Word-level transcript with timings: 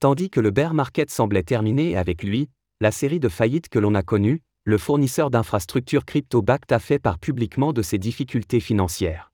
Tandis 0.00 0.30
que 0.30 0.40
le 0.40 0.50
bear 0.50 0.72
market 0.72 1.10
semblait 1.10 1.42
terminé 1.42 1.94
avec 1.94 2.22
lui, 2.22 2.48
la 2.80 2.90
série 2.90 3.20
de 3.20 3.28
faillites 3.28 3.68
que 3.68 3.78
l'on 3.78 3.94
a 3.94 4.02
connues, 4.02 4.40
le 4.64 4.78
fournisseur 4.78 5.30
d'infrastructures 5.30 6.06
crypto 6.06 6.40
Bact 6.40 6.72
a 6.72 6.78
fait 6.78 6.98
part 6.98 7.18
publiquement 7.18 7.74
de 7.74 7.82
ses 7.82 7.98
difficultés 7.98 8.60
financières. 8.60 9.30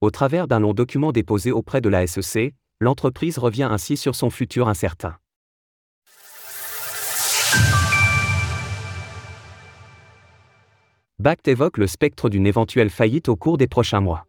Au 0.00 0.12
travers 0.12 0.46
d'un 0.46 0.60
long 0.60 0.74
document 0.74 1.10
déposé 1.10 1.50
auprès 1.50 1.80
de 1.80 1.88
la 1.88 2.06
SEC, 2.06 2.54
l'entreprise 2.78 3.36
revient 3.36 3.68
ainsi 3.68 3.96
sur 3.96 4.14
son 4.14 4.30
futur 4.30 4.68
incertain. 4.68 5.16
Bact 11.18 11.48
évoque 11.48 11.78
le 11.78 11.88
spectre 11.88 12.28
d'une 12.28 12.46
éventuelle 12.46 12.90
faillite 12.90 13.28
au 13.28 13.34
cours 13.34 13.58
des 13.58 13.66
prochains 13.66 14.00
mois. 14.00 14.24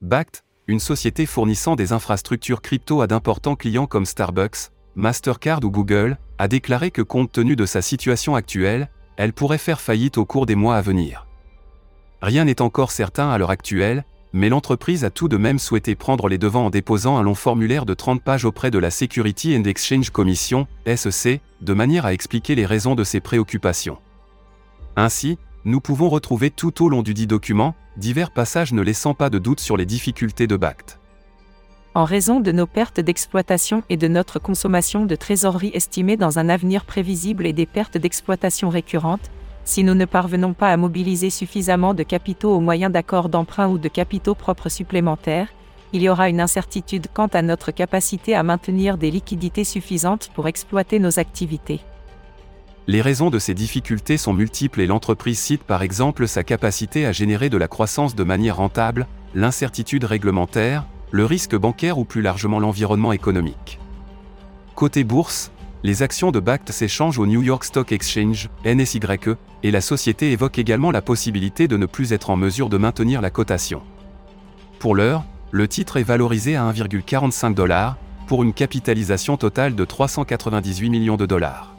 Bact, 0.00 0.42
une 0.68 0.80
société 0.80 1.24
fournissant 1.24 1.76
des 1.76 1.92
infrastructures 1.92 2.60
crypto 2.60 3.00
à 3.00 3.06
d'importants 3.06 3.56
clients 3.56 3.86
comme 3.86 4.04
Starbucks, 4.04 4.70
Mastercard 4.96 5.60
ou 5.64 5.70
Google, 5.70 6.18
a 6.36 6.46
déclaré 6.46 6.90
que 6.90 7.00
compte 7.00 7.32
tenu 7.32 7.56
de 7.56 7.64
sa 7.64 7.80
situation 7.80 8.34
actuelle, 8.34 8.90
elle 9.16 9.32
pourrait 9.32 9.56
faire 9.56 9.80
faillite 9.80 10.18
au 10.18 10.26
cours 10.26 10.44
des 10.44 10.54
mois 10.54 10.76
à 10.76 10.82
venir. 10.82 11.26
Rien 12.20 12.44
n'est 12.44 12.60
encore 12.60 12.90
certain 12.90 13.30
à 13.30 13.38
l'heure 13.38 13.50
actuelle, 13.50 14.04
mais 14.34 14.50
l'entreprise 14.50 15.04
a 15.04 15.10
tout 15.10 15.28
de 15.28 15.38
même 15.38 15.58
souhaité 15.58 15.94
prendre 15.94 16.28
les 16.28 16.36
devants 16.36 16.66
en 16.66 16.70
déposant 16.70 17.16
un 17.16 17.22
long 17.22 17.34
formulaire 17.34 17.86
de 17.86 17.94
30 17.94 18.22
pages 18.22 18.44
auprès 18.44 18.70
de 18.70 18.78
la 18.78 18.90
Security 18.90 19.56
and 19.56 19.64
Exchange 19.64 20.10
Commission, 20.10 20.66
SEC, 20.86 21.40
de 21.62 21.72
manière 21.72 22.04
à 22.04 22.12
expliquer 22.12 22.54
les 22.54 22.66
raisons 22.66 22.94
de 22.94 23.04
ses 23.04 23.20
préoccupations. 23.20 23.98
Ainsi, 24.96 25.38
nous 25.64 25.80
pouvons 25.80 26.08
retrouver 26.08 26.50
tout 26.50 26.84
au 26.84 26.88
long 26.88 27.02
du 27.02 27.14
dit 27.14 27.26
document, 27.26 27.74
divers 27.96 28.30
passages 28.30 28.72
ne 28.72 28.82
laissant 28.82 29.14
pas 29.14 29.30
de 29.30 29.38
doute 29.38 29.60
sur 29.60 29.76
les 29.76 29.86
difficultés 29.86 30.46
de 30.46 30.56
BACT. 30.56 30.98
En 31.94 32.04
raison 32.04 32.38
de 32.38 32.52
nos 32.52 32.66
pertes 32.66 33.00
d'exploitation 33.00 33.82
et 33.90 33.96
de 33.96 34.06
notre 34.06 34.38
consommation 34.38 35.04
de 35.04 35.16
trésorerie 35.16 35.72
estimée 35.74 36.16
dans 36.16 36.38
un 36.38 36.48
avenir 36.48 36.84
prévisible 36.84 37.46
et 37.46 37.52
des 37.52 37.66
pertes 37.66 37.98
d'exploitation 37.98 38.68
récurrentes, 38.68 39.30
si 39.64 39.82
nous 39.84 39.94
ne 39.94 40.04
parvenons 40.04 40.54
pas 40.54 40.70
à 40.70 40.76
mobiliser 40.76 41.28
suffisamment 41.28 41.94
de 41.94 42.02
capitaux 42.02 42.54
au 42.54 42.60
moyen 42.60 42.88
d'accords 42.88 43.28
d'emprunt 43.28 43.68
ou 43.68 43.78
de 43.78 43.88
capitaux 43.88 44.34
propres 44.34 44.68
supplémentaires, 44.68 45.48
il 45.92 46.02
y 46.02 46.08
aura 46.08 46.28
une 46.28 46.40
incertitude 46.40 47.08
quant 47.12 47.26
à 47.26 47.42
notre 47.42 47.70
capacité 47.70 48.34
à 48.34 48.42
maintenir 48.42 48.96
des 48.96 49.10
liquidités 49.10 49.64
suffisantes 49.64 50.30
pour 50.34 50.46
exploiter 50.46 50.98
nos 50.98 51.18
activités. 51.18 51.80
Les 52.88 53.02
raisons 53.02 53.28
de 53.28 53.38
ces 53.38 53.52
difficultés 53.52 54.16
sont 54.16 54.32
multiples 54.32 54.80
et 54.80 54.86
l'entreprise 54.86 55.38
cite 55.38 55.62
par 55.62 55.82
exemple 55.82 56.26
sa 56.26 56.42
capacité 56.42 57.04
à 57.04 57.12
générer 57.12 57.50
de 57.50 57.58
la 57.58 57.68
croissance 57.68 58.14
de 58.14 58.24
manière 58.24 58.56
rentable, 58.56 59.06
l'incertitude 59.34 60.04
réglementaire, 60.04 60.86
le 61.10 61.26
risque 61.26 61.54
bancaire 61.54 61.98
ou 61.98 62.06
plus 62.06 62.22
largement 62.22 62.58
l'environnement 62.58 63.12
économique. 63.12 63.78
Côté 64.74 65.04
bourse, 65.04 65.52
les 65.82 66.02
actions 66.02 66.30
de 66.30 66.40
BACT 66.40 66.72
s'échangent 66.72 67.18
au 67.18 67.26
New 67.26 67.42
York 67.42 67.64
Stock 67.64 67.92
Exchange, 67.92 68.48
NSYE, 68.64 69.36
et 69.62 69.70
la 69.70 69.82
société 69.82 70.32
évoque 70.32 70.58
également 70.58 70.90
la 70.90 71.02
possibilité 71.02 71.68
de 71.68 71.76
ne 71.76 71.84
plus 71.84 72.14
être 72.14 72.30
en 72.30 72.36
mesure 72.36 72.70
de 72.70 72.78
maintenir 72.78 73.20
la 73.20 73.28
cotation. 73.30 73.82
Pour 74.78 74.94
l'heure, 74.94 75.24
le 75.50 75.68
titre 75.68 75.98
est 75.98 76.04
valorisé 76.04 76.56
à 76.56 76.62
1,45 76.72 77.52
dollars, 77.52 77.98
pour 78.26 78.42
une 78.42 78.54
capitalisation 78.54 79.36
totale 79.36 79.74
de 79.74 79.84
398 79.84 80.88
millions 80.88 81.18
de 81.18 81.26
dollars. 81.26 81.77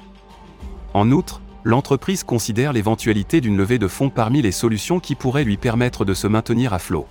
En 0.94 1.12
outre, 1.12 1.42
l'entreprise 1.64 2.24
considère 2.24 2.74
l'éventualité 2.74 3.42
d'une 3.42 3.58
levée 3.58 3.80
de 3.80 3.88
fonds 3.88 4.10
parmi 4.10 4.42
les 4.42 4.52
solutions 4.52 5.00
qui 5.00 5.16
pourraient 5.16 5.44
lui 5.44 5.58
permettre 5.58 6.06
de 6.06 6.14
se 6.14 6.28
maintenir 6.28 6.74
à 6.74 6.80
flot. 6.80 7.08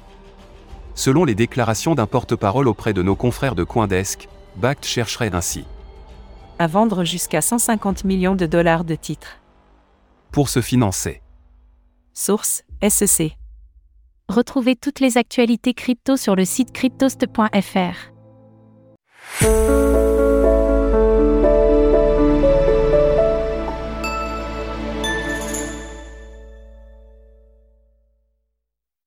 Selon 0.95 1.25
les 1.25 1.35
déclarations 1.35 1.95
d'un 1.95 2.07
porte-parole 2.07 2.69
auprès 2.69 2.93
de 2.93 3.03
nos 3.03 3.17
confrères 3.17 3.55
de 3.55 3.65
Coindesk, 3.65 4.29
Bact 4.57 4.85
chercherait 4.85 5.35
ainsi 5.35 5.65
à 6.59 6.67
vendre 6.67 7.05
jusqu'à 7.05 7.41
150 7.41 8.05
millions 8.05 8.35
de 8.35 8.47
dollars 8.47 8.85
de 8.85 8.95
titres. 8.95 9.39
Pour 10.33 10.49
se 10.49 10.61
financer. 10.61 11.23
Source 12.15 12.65
SEC. 12.87 13.37
Retrouvez 14.29 14.77
toutes 14.77 15.01
les 15.01 15.17
actualités 15.17 15.73
crypto 15.73 16.17
sur 16.17 16.37
le 16.37 16.45
site 16.45 16.73
cryptost.fr. 16.73 18.13